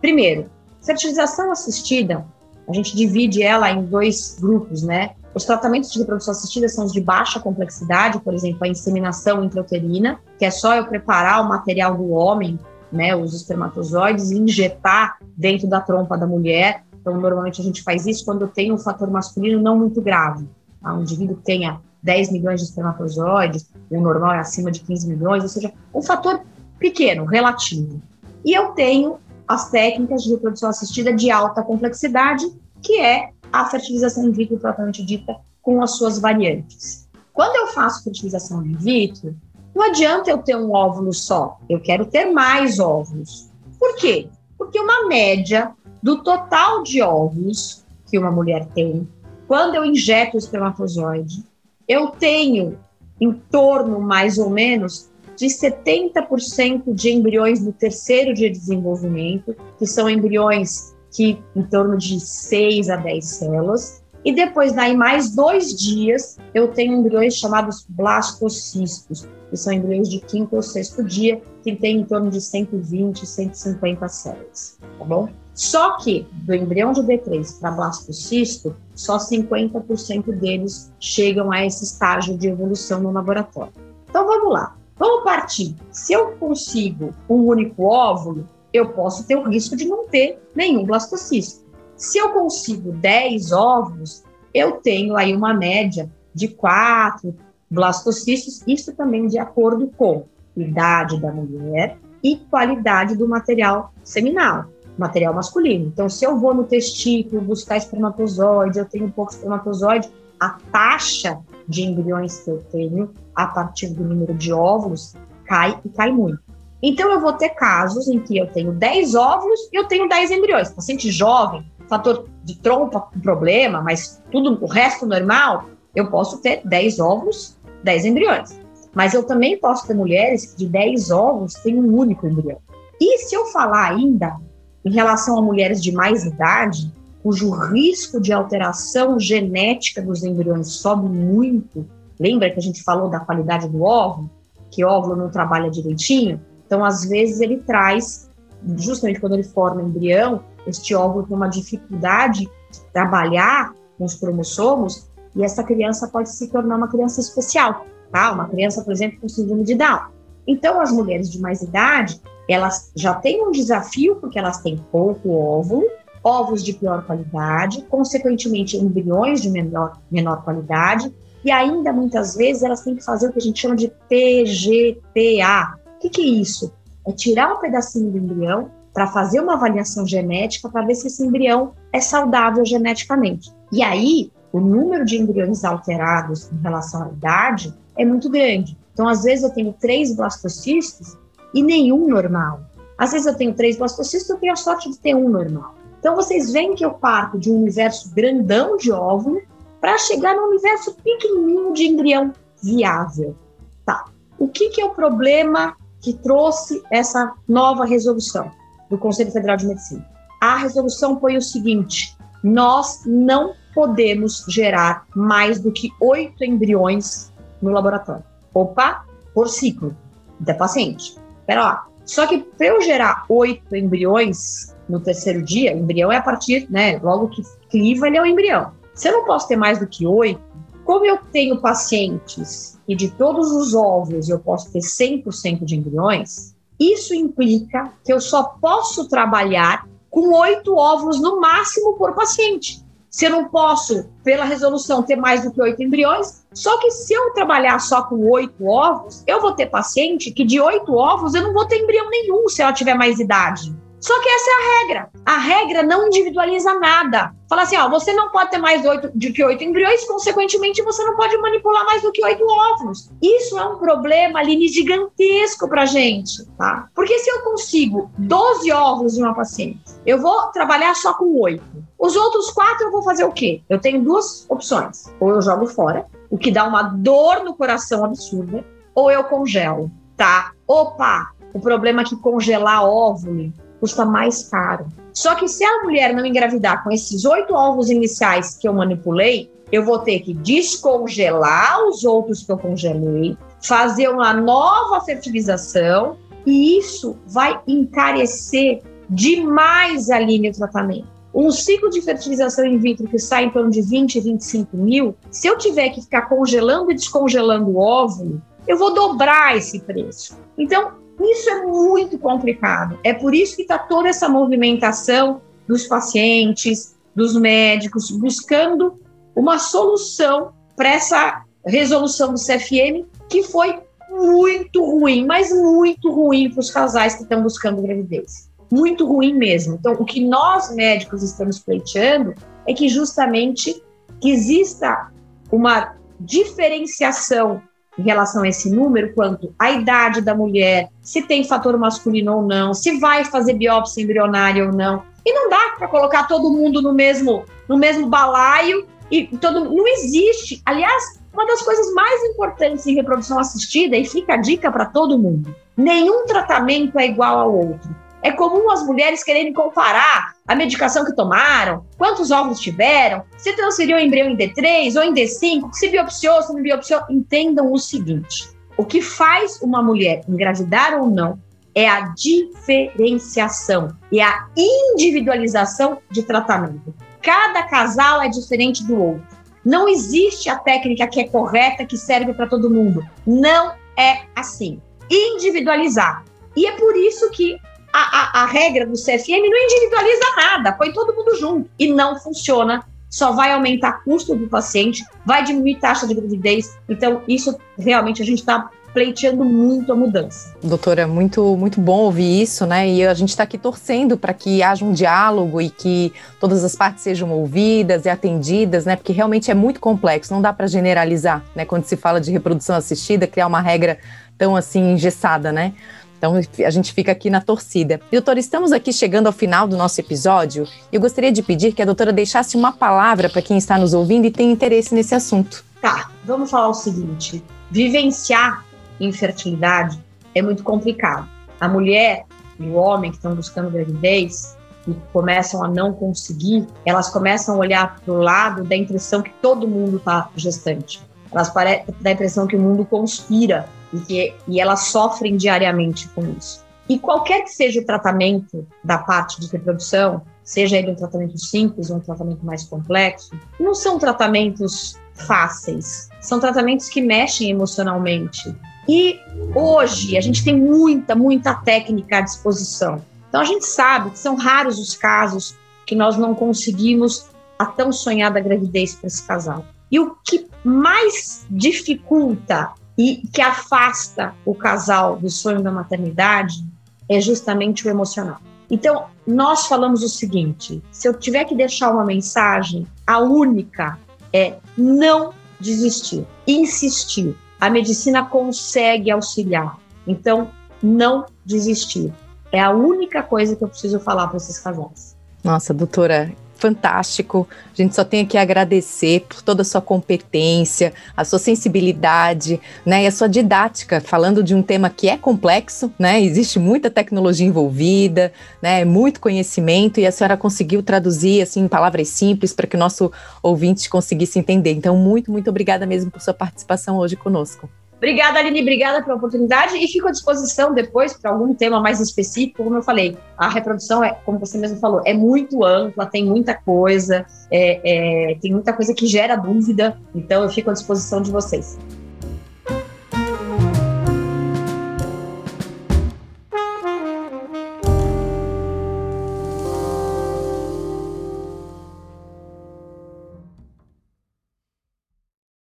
[0.00, 0.46] Primeiro,
[0.80, 2.24] Fertilização assistida,
[2.66, 5.10] a gente divide ela em dois grupos, né?
[5.34, 10.18] Os tratamentos de reprodução assistida são os de baixa complexidade, por exemplo, a inseminação intrauterina,
[10.38, 12.58] que é só eu preparar o material do homem,
[12.90, 16.84] né, os espermatozoides, e injetar dentro da trompa da mulher.
[16.98, 20.48] Então, normalmente a gente faz isso quando tem um fator masculino não muito grave.
[20.80, 20.94] Tá?
[20.94, 25.42] Um indivíduo que tenha 10 milhões de espermatozoides, o normal é acima de 15 milhões,
[25.42, 26.40] ou seja, um fator
[26.78, 28.00] pequeno, relativo.
[28.44, 32.44] E eu tenho as técnicas de reprodução assistida de alta complexidade,
[32.82, 37.08] que é a fertilização in vitro propriamente dita, com as suas variantes.
[37.32, 39.34] Quando eu faço fertilização in vitro,
[39.74, 43.48] não adianta eu ter um óvulo só, eu quero ter mais óvulos.
[43.78, 44.28] Por quê?
[44.56, 49.08] Porque uma média do total de óvulos que uma mulher tem,
[49.46, 51.44] quando eu injeto o espermatozoide,
[51.86, 52.78] eu tenho
[53.20, 55.07] em torno, mais ou menos,
[55.38, 61.96] de 70% de embriões no terceiro dia de desenvolvimento, que são embriões que em torno
[61.96, 64.02] de 6 a 10 células.
[64.24, 70.18] E depois, daí mais dois dias, eu tenho embriões chamados blastocistos, que são embriões de
[70.18, 75.28] quinto ou sexto dia, que tem em torno de 120, 150 células, tá bom?
[75.54, 82.36] Só que do embrião de B3 para blastocisto, só 50% deles chegam a esse estágio
[82.36, 83.72] de evolução no laboratório.
[84.08, 84.77] Então vamos lá.
[84.98, 85.76] Vamos partir.
[85.90, 90.84] Se eu consigo um único óvulo, eu posso ter o risco de não ter nenhum
[90.84, 91.64] blastocisto.
[91.96, 97.34] Se eu consigo 10 óvulos, eu tenho aí uma média de 4
[97.70, 100.24] blastocistos, isso também de acordo com
[100.56, 105.86] idade da mulher e qualidade do material seminal, material masculino.
[105.86, 111.82] Então, se eu vou no testículo buscar espermatozoide, eu tenho pouco espermatozoide, a taxa de
[111.82, 116.40] embriões que eu tenho a partir do número de óvulos cai e cai muito.
[116.82, 120.30] Então, eu vou ter casos em que eu tenho 10 óvulos e eu tenho 10
[120.30, 120.70] embriões.
[120.70, 126.60] Paciente jovem, fator de trompa com problema, mas tudo o resto normal, eu posso ter
[126.64, 128.60] 10 óvulos, 10 embriões.
[128.94, 132.58] Mas eu também posso ter mulheres que de 10 óvulos têm um único embrião.
[133.00, 134.36] E se eu falar ainda
[134.84, 136.92] em relação a mulheres de mais idade,
[137.28, 141.86] cujo risco de alteração genética dos embriões sobe muito.
[142.18, 144.30] Lembra que a gente falou da qualidade do óvulo?
[144.70, 146.40] Que óvulo não trabalha direitinho?
[146.66, 148.30] Então, às vezes, ele traz,
[148.78, 155.06] justamente quando ele forma embrião, este óvulo tem uma dificuldade de trabalhar com os cromossomos
[155.36, 158.32] e essa criança pode se tornar uma criança especial, tá?
[158.32, 160.00] Uma criança, por exemplo, com síndrome de Down.
[160.46, 165.30] Então, as mulheres de mais idade, elas já têm um desafio porque elas têm pouco
[165.30, 165.84] óvulo
[166.22, 171.12] ovos de pior qualidade, consequentemente embriões de menor, menor qualidade,
[171.44, 175.78] e ainda muitas vezes elas têm que fazer o que a gente chama de PGTA.
[175.96, 176.72] O que, que é isso?
[177.06, 181.24] É tirar um pedacinho do embrião para fazer uma avaliação genética para ver se esse
[181.24, 183.52] embrião é saudável geneticamente.
[183.70, 188.76] E aí, o número de embriões alterados em relação à idade é muito grande.
[188.92, 191.16] Então, às vezes, eu tenho três blastocistos
[191.54, 192.62] e nenhum normal.
[192.96, 195.74] Às vezes, eu tenho três blastocistos e eu tenho a sorte de ter um normal.
[195.98, 199.40] Então vocês veem que eu parto de um universo grandão de óvulo
[199.80, 202.32] para chegar no universo pequenininho de embrião
[202.62, 203.36] viável.
[203.84, 204.04] Tá.
[204.38, 208.50] O que, que é o problema que trouxe essa nova resolução
[208.88, 210.06] do Conselho Federal de Medicina?
[210.40, 217.70] A resolução põe o seguinte: nós não podemos gerar mais do que oito embriões no
[217.70, 218.24] laboratório.
[218.54, 219.96] Opa, por ciclo
[220.40, 221.16] da paciente.
[221.46, 221.86] Pera lá.
[222.04, 226.98] Só que para eu gerar oito embriões no terceiro dia, embrião é a partir, né,
[226.98, 228.72] logo que cliva, ele é o embrião.
[228.94, 230.40] Se eu não posso ter mais do que oito,
[230.84, 236.54] como eu tenho pacientes e de todos os óvulos eu posso ter 100% de embriões,
[236.80, 242.82] isso implica que eu só posso trabalhar com oito óvulos no máximo por paciente.
[243.10, 247.12] Se eu não posso, pela resolução, ter mais do que oito embriões, só que se
[247.12, 251.42] eu trabalhar só com oito ovos, eu vou ter paciente que de oito ovos eu
[251.42, 253.74] não vou ter embrião nenhum se ela tiver mais idade.
[254.00, 255.10] Só que essa é a regra.
[255.26, 257.34] A regra não individualiza nada.
[257.48, 261.02] Fala assim, ó, você não pode ter mais oito, do que oito embriões, consequentemente você
[261.04, 263.10] não pode manipular mais do que oito óvulos.
[263.22, 266.88] Isso é um problema, Aline, gigantesco pra gente, tá?
[266.94, 271.64] Porque se eu consigo 12 óvulos de uma paciente, eu vou trabalhar só com oito.
[271.98, 273.62] Os outros quatro eu vou fazer o quê?
[273.68, 275.04] Eu tenho duas opções.
[275.18, 279.90] Ou eu jogo fora, o que dá uma dor no coração absurda, ou eu congelo,
[280.16, 280.52] tá?
[280.66, 284.86] Opa, o problema é que congelar óvulo custa mais caro.
[285.12, 289.50] Só que se a mulher não engravidar com esses oito ovos iniciais que eu manipulei,
[289.70, 296.16] eu vou ter que descongelar os outros que eu congelei, fazer uma nova fertilização,
[296.46, 301.18] e isso vai encarecer demais a linha de tratamento.
[301.34, 305.46] Um ciclo de fertilização in vitro que sai em torno de 20, 25 mil, se
[305.46, 310.38] eu tiver que ficar congelando e descongelando o óvulo, eu vou dobrar esse preço.
[310.56, 312.98] Então, isso é muito complicado.
[313.02, 319.00] É por isso que está toda essa movimentação dos pacientes, dos médicos, buscando
[319.34, 326.60] uma solução para essa resolução do CFM, que foi muito ruim, mas muito ruim para
[326.60, 328.48] os casais que estão buscando gravidez.
[328.70, 329.74] Muito ruim mesmo.
[329.74, 332.34] Então, o que nós médicos estamos pleiteando
[332.66, 333.82] é que justamente
[334.20, 335.10] que exista
[335.50, 337.62] uma diferenciação
[337.98, 342.42] em relação a esse número, quanto a idade da mulher, se tem fator masculino ou
[342.42, 345.02] não, se vai fazer biópsia embrionária ou não.
[345.26, 349.86] E não dá para colocar todo mundo no mesmo, no mesmo balaio e todo não
[349.88, 350.62] existe.
[350.64, 355.18] Aliás, uma das coisas mais importantes em reprodução assistida e fica a dica para todo
[355.18, 358.07] mundo: nenhum tratamento é igual ao outro.
[358.22, 363.96] É comum as mulheres quererem comparar a medicação que tomaram, quantos óvulos tiveram, se transferiu
[363.96, 367.02] o embrião em D3 ou em D5, se biopsiou, se não biopsiou.
[367.08, 371.38] Entendam o seguinte: o que faz uma mulher engravidar ou não
[371.74, 376.92] é a diferenciação e a individualização de tratamento.
[377.22, 379.38] Cada casal é diferente do outro.
[379.64, 383.06] Não existe a técnica que é correta, que serve para todo mundo.
[383.26, 384.80] Não é assim.
[385.10, 386.24] Individualizar.
[386.56, 387.56] E é por isso que
[387.92, 391.70] a, a, a regra do CFM não individualiza nada, põe todo mundo junto.
[391.78, 396.76] E não funciona só vai aumentar custo do paciente, vai diminuir taxa de gravidez.
[396.88, 400.54] Então, isso realmente a gente está pleiteando muito a mudança.
[400.62, 402.88] Doutora, muito, muito bom ouvir isso, né?
[402.88, 406.74] E a gente está aqui torcendo para que haja um diálogo e que todas as
[406.74, 408.96] partes sejam ouvidas e atendidas, né?
[408.96, 411.64] Porque realmente é muito complexo, não dá para generalizar, né?
[411.64, 413.98] Quando se fala de reprodução assistida, criar uma regra
[414.36, 415.74] tão assim engessada, né?
[416.18, 418.00] Então a gente fica aqui na torcida.
[418.10, 421.82] E, doutora, estamos aqui chegando ao final do nosso episódio eu gostaria de pedir que
[421.82, 425.64] a doutora deixasse uma palavra para quem está nos ouvindo e tem interesse nesse assunto.
[425.80, 428.64] Tá, vamos falar o seguinte: vivenciar
[429.00, 429.98] infertilidade
[430.34, 431.28] é muito complicado.
[431.60, 432.24] A mulher
[432.58, 434.56] e o homem que estão buscando gravidez
[434.86, 439.30] e começam a não conseguir, elas começam a olhar para o lado da impressão que
[439.42, 441.00] todo mundo está gestante.
[441.30, 446.08] Elas parecem dar a impressão que o mundo conspira e, que, e elas sofrem diariamente
[446.08, 446.64] com isso.
[446.88, 451.90] E qualquer que seja o tratamento da parte de reprodução, seja ele um tratamento simples
[451.90, 453.30] ou um tratamento mais complexo,
[453.60, 458.54] não são tratamentos fáceis, são tratamentos que mexem emocionalmente.
[458.88, 459.20] E
[459.54, 463.04] hoje a gente tem muita, muita técnica à disposição.
[463.28, 467.26] Então a gente sabe que são raros os casos que nós não conseguimos
[467.58, 469.64] a tão sonhada gravidez para esse casal.
[469.90, 476.64] E o que mais dificulta e que afasta o casal do sonho da maternidade
[477.08, 478.38] é justamente o emocional.
[478.68, 483.98] Então, nós falamos o seguinte: se eu tiver que deixar uma mensagem, a única
[484.32, 487.36] é não desistir, insistir.
[487.60, 489.78] A medicina consegue auxiliar.
[490.06, 490.50] Então,
[490.82, 492.12] não desistir.
[492.52, 495.16] É a única coisa que eu preciso falar para esses casais.
[495.42, 497.48] Nossa, doutora, fantástico.
[497.72, 503.04] A gente só tem que agradecer por toda a sua competência, a sua sensibilidade, né,
[503.04, 506.20] e a sua didática, falando de um tema que é complexo, né?
[506.20, 508.84] Existe muita tecnologia envolvida, né?
[508.84, 513.10] Muito conhecimento e a senhora conseguiu traduzir assim em palavras simples para que o nosso
[513.42, 514.72] ouvinte conseguisse entender.
[514.72, 517.68] Então, muito, muito obrigada mesmo por sua participação hoje conosco.
[517.98, 522.62] Obrigada, Aline, obrigada pela oportunidade e fico à disposição depois para algum tema mais específico.
[522.62, 526.54] Como eu falei, a reprodução é, como você mesmo falou, é muito ampla, tem muita
[526.54, 531.32] coisa, é, é, tem muita coisa que gera dúvida, então eu fico à disposição de
[531.32, 531.76] vocês.